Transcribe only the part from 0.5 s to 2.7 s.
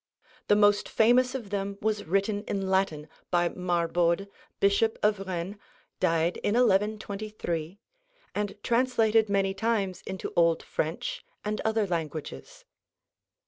most famous of them was written in